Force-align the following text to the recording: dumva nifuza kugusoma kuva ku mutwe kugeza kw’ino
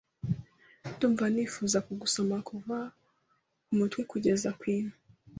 dumva 0.99 1.25
nifuza 1.33 1.77
kugusoma 1.85 2.37
kuva 2.49 2.77
ku 3.65 3.71
mutwe 3.77 4.01
kugeza 4.11 4.49
kw’ino 4.59 4.95